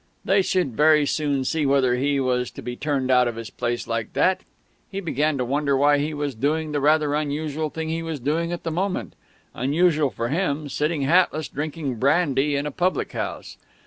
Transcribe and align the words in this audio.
They 0.25 0.41
should 0.41 0.75
very 0.75 1.05
soon 1.05 1.43
see 1.45 1.63
whether 1.63 1.93
he 1.93 2.19
was 2.19 2.49
to 2.53 2.63
be 2.63 2.75
turned 2.75 3.11
out 3.11 3.27
of 3.27 3.35
his 3.35 3.51
place 3.51 3.87
like 3.87 4.13
that! 4.13 4.41
He 4.89 4.99
began 4.99 5.37
to 5.37 5.45
wonder 5.45 5.77
why 5.77 5.99
he 5.99 6.11
was 6.11 6.33
doing 6.33 6.71
the 6.71 6.81
rather 6.81 7.13
unusual 7.13 7.69
thing 7.69 7.89
he 7.89 8.01
was 8.01 8.19
doing 8.19 8.51
at 8.51 8.63
that 8.63 8.71
moment, 8.71 9.13
unusual 9.53 10.09
for 10.09 10.29
him 10.29 10.69
sitting 10.69 11.03
hatless, 11.03 11.49
drinking 11.49 11.97
brandy, 11.99 12.55
in 12.55 12.65
a 12.65 12.71
public 12.71 13.11
house. 13.11 13.57